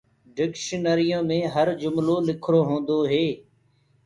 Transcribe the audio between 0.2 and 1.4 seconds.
ڊڪشنٚريو مي